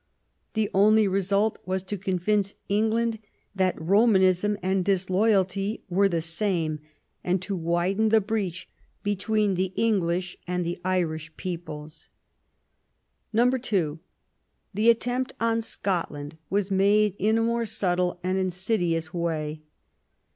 The 0.55 0.67
only 0.73 1.07
result 1.07 1.59
was 1.63 1.83
to 1.83 1.95
convince 1.95 2.55
England 2.67 3.19
that 3.53 3.79
Romanism 3.79 4.57
and 4.63 4.83
disloyalty 4.83 5.83
were 5.89 6.09
the 6.09 6.23
same, 6.23 6.79
and 7.23 7.39
to 7.43 7.55
widen 7.55 8.09
the 8.09 8.19
breach 8.19 8.67
between 9.03 9.53
the 9.53 9.71
English 9.75 10.39
and 10.47 10.65
the 10.65 10.79
Irish 10.83 11.31
peoples. 11.37 12.09
(2) 13.35 13.99
The 14.73 14.89
attempt 14.89 15.33
on 15.39 15.61
Scotland 15.61 16.35
was 16.49 16.71
made 16.71 17.15
in 17.19 17.37
a 17.37 17.43
more 17.43 17.65
subtle 17.65 18.19
and 18.23 18.39
insidious 18.39 19.13
way. 19.13 19.61